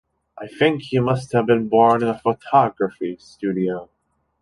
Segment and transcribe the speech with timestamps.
[0.35, 3.87] I think you must have been born in a photography studio.